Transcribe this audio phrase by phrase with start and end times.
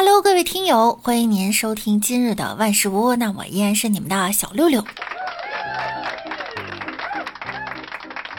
[0.00, 3.16] Hello，各位听友，欢迎您收听今日的万事屋。
[3.16, 4.84] 那我依然是你们的小六六。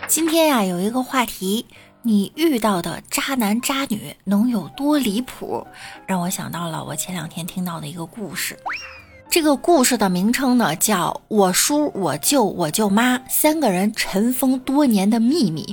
[0.07, 1.65] 今天呀，有一个话题，
[2.01, 5.67] 你遇到的渣男渣女能有多离谱？
[6.05, 8.57] 让我想到了我前两天听到的一个故事。
[9.29, 15.65] 这个故事的名称呢，叫《我叔、我舅、我舅妈三个人尘封多年的秘密》。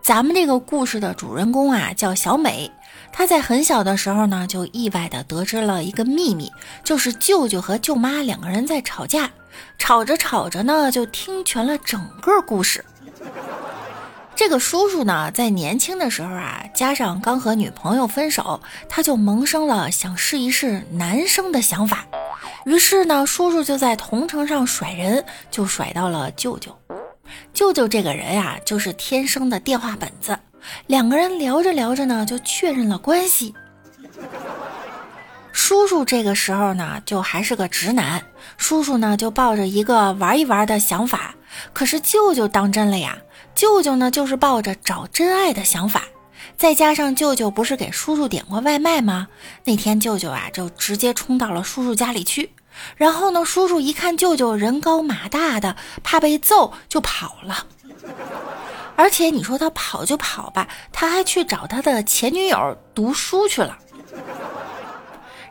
[0.00, 2.70] 咱们这个故事的主人公啊，叫小美。
[3.12, 6.52] 他在很小的时候呢，就意外的得知了一个秘密，
[6.84, 9.30] 就是舅舅和舅妈两个人在吵架。
[9.76, 12.84] 吵着吵着呢，就听全了整个故事。
[14.36, 22.06] 这个叔叔呢，在年轻的时候啊，加上刚和女朋友分手，他就萌生了想试一试男生的想法。
[22.64, 26.72] 于是呢，叔叔就在同城上甩人，就甩到了舅舅。
[27.52, 30.37] 舅舅这个人呀，就是天生的电话本子。
[30.86, 33.54] 两个人聊着聊着呢，就确认了关系。
[35.52, 38.22] 叔叔这个时候呢，就还是个直男。
[38.56, 41.34] 叔叔呢，就抱着一个玩一玩的想法。
[41.72, 43.18] 可是舅舅当真了呀？
[43.54, 46.04] 舅舅呢，就是抱着找真爱的想法。
[46.56, 49.28] 再加上舅舅不是给叔叔点过外卖吗？
[49.64, 52.50] 那天舅舅啊，就直接冲到了叔叔家里去。
[52.96, 57.66] 然后呢，叔叔一看舅舅人高马大的，怕被揍，就跑了。
[58.98, 63.78] 而且你说他跑就跑吧，他还去找他的前女友读书去了。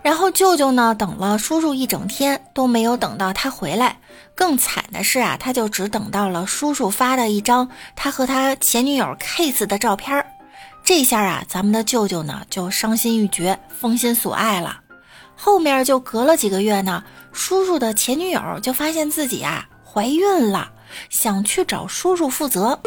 [0.02, 4.00] 然后舅舅呢，等了叔叔一整天都没有等到他回来。
[4.36, 10.28] 更惨的是啊，他就只等到了叔叔发的一张他和他前女友 kiss 的照片儿。
[10.84, 14.81] 这下啊，咱们的舅舅呢就伤心欲绝，封心所爱了。
[15.38, 20.70] 后面就隔了几个月呢，叔叔的前女友就发现自己啊怀孕了，
[21.09, 22.80] 想去找叔叔负责，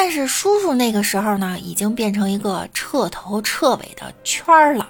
[0.00, 4.88] 但是叔叔那个时候呢已经变成一个彻头彻尾的圈儿了，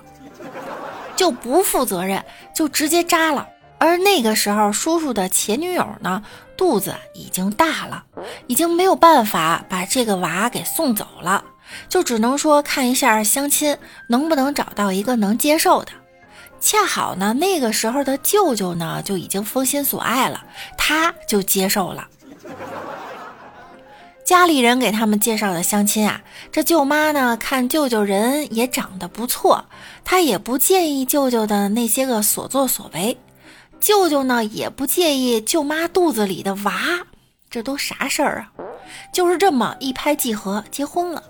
[1.17, 2.23] 就不负责任，
[2.55, 3.49] 就直接扎了。
[3.79, 6.23] 而那个时候，叔叔的前女友呢
[6.59, 8.05] 肚子已经大了，
[8.49, 11.43] 已经没有办法把这个娃给送走了，
[11.89, 13.79] 就只能说看一下相亲
[14.09, 15.93] 能不能找到一个能接受的。
[16.61, 20.45] 恰好呢，那个时候的舅舅呢就已经封心所爱了，
[20.77, 22.07] 他就接受了。
[24.29, 26.21] 家里人给他们介绍的相亲啊，
[26.53, 29.65] 这舅妈呢看舅舅人也长得不错，
[30.05, 33.17] 她也不介意舅舅的那些个所作所为，
[33.81, 36.75] 舅舅呢也不介意舅妈肚子里的娃，
[37.49, 38.53] 这都啥事儿啊？
[39.15, 41.23] 就是这么一拍即合，结婚了。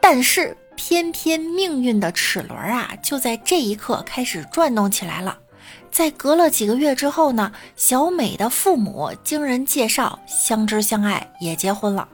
[0.00, 0.56] 但是。
[0.78, 5.34] 偏偏命运的齿轮啊，就在这一刻开始转动起来了。
[5.90, 12.06] 在隔了几个月之后呢，小美的父母经人介绍相知相爱，也结婚了。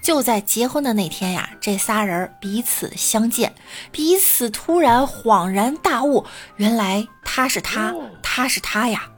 [0.00, 3.52] 就在结婚的那天呀，这仨人彼此相见，
[3.90, 6.24] 彼此突然恍然大悟，
[6.56, 7.92] 原来他是他，
[8.22, 9.08] 他是他呀。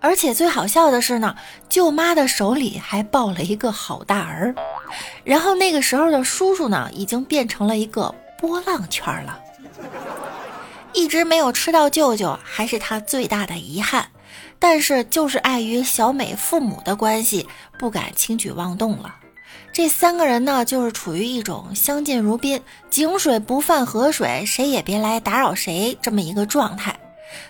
[0.00, 1.36] 而且最好笑的是呢，
[1.68, 4.54] 舅妈的手里还抱了一个好大儿。
[5.22, 9.38] 然后那个时候的叔叔呢，已经变成了一个波浪圈了，
[10.92, 14.08] 一直没有吃到舅舅，还是他最大的遗憾。
[14.58, 17.46] 但是就是碍于小美父母的关系，
[17.78, 19.14] 不敢轻举妄动了。
[19.72, 22.60] 这三个人呢，就是处于一种相敬如宾、
[22.90, 26.98] 井水不犯河水，谁也别来打扰谁这么一个状态。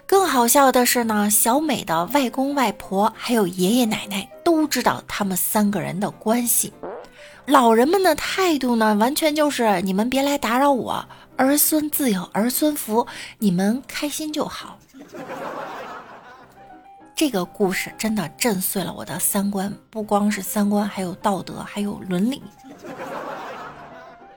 [0.06, 6.72] 更好笑的是呢，小美的外公外婆还有爷爷奶奶都知道他们三个人的关系。
[7.46, 13.06] 老人们的态度呢，完全就是你们别来打扰我，儿孙自有儿孙福，
[13.38, 14.76] 你们开心就好。
[17.14, 22.42] 这个故事真的震碎了我的三观，不光是三观，还有道德，还有伦理。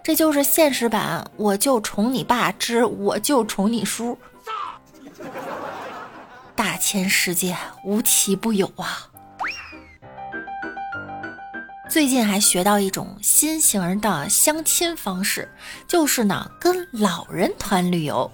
[0.04, 4.18] 这就是现实版，我就宠你爸之我就宠你叔。
[6.56, 9.11] 大千世界无奇不有啊。
[11.92, 15.52] 最近还学到一种新型的相亲方式，
[15.90, 18.32] 就是呢跟老人团旅游，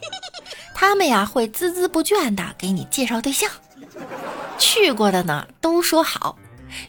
[0.76, 3.50] 他们呀会孜孜不倦的给你介绍对象，
[4.60, 6.38] 去过的呢都说好。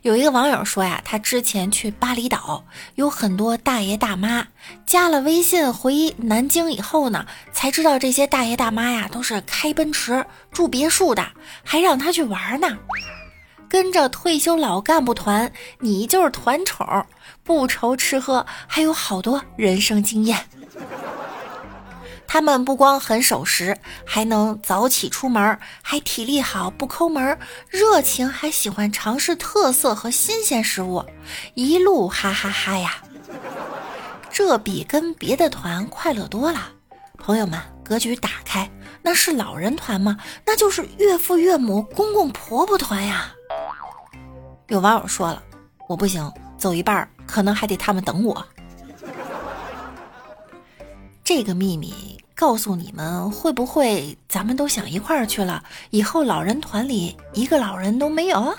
[0.02, 2.62] 有一个网友说呀，他之前去巴厘岛，
[2.96, 4.46] 有很多大爷大妈，
[4.84, 10.22] 加了微信回南京以后呢，才知道这些大爷大妈呀都是开奔驰、
[10.52, 11.26] 住别墅的，
[11.64, 12.76] 还让他去玩呢。
[13.68, 17.06] 跟着退休老干部团，你就是团宠，
[17.44, 20.46] 不愁吃喝，还有好多人生经验。
[22.26, 27.38] 他们不光很守时，还能早起出门，还体力好，不抠门，
[27.70, 31.04] 热情，还喜欢尝试特色和新鲜食物，
[31.54, 32.96] 一路哈哈哈呀！
[34.30, 36.72] 这比跟别的团快乐多了。
[37.16, 38.70] 朋友们，格局打开，
[39.02, 40.18] 那是老人团吗？
[40.44, 43.32] 那就是岳父岳母、公公婆婆团呀。
[44.68, 45.42] 有网友说了，
[45.86, 48.46] 我不行，走一半可能还得他们等我。
[51.24, 55.64] 这个秘密告诉你们，会不会咱们都想一块儿去了？
[55.88, 58.54] 以后老人团里一个老人都没有。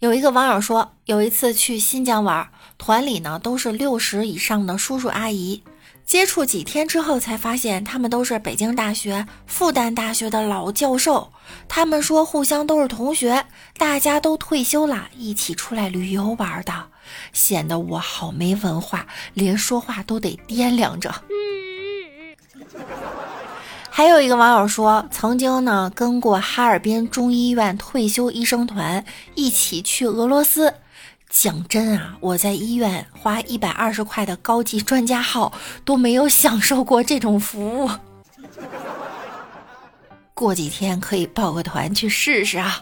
[0.00, 5.62] 有一个网友说，有一次去新疆玩，团里呢都是六十以上的叔叔阿姨。
[6.08, 11.30] 接触几天之后，才发现他们都是北京大学、复旦大学的老教授。
[11.68, 13.44] 他们说互相都是同学，
[13.76, 16.72] 大家都退休了，一起出来旅游玩的，
[17.34, 21.14] 显得我好没文化，连说话都得掂量着。
[23.90, 29.04] 还有一个网友说，曾经呢跟过哈尔滨中医院退休医生团
[29.34, 30.72] 一起去俄罗斯。
[31.28, 35.52] 讲真啊，我在医院花一百二十块的高级专家号
[35.84, 37.90] 都没有享受过这种服务。
[40.34, 42.80] 过几天可以报个团去试试啊！